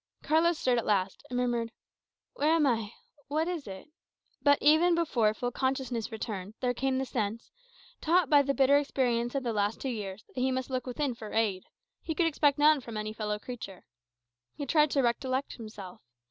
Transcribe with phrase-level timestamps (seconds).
[0.23, 1.71] Carlos stirred at last, and murmured,
[2.33, 2.93] "Where am I?
[3.27, 3.87] What is it?"
[4.41, 7.51] But even before full consciousness returned, there came the sense,
[8.01, 11.13] taught by the bitter, experience of the last two years, that he must look within
[11.13, 11.65] for aid
[12.01, 13.83] he could expect none from any fellow creature.
[14.55, 16.01] He tried to recollect himself.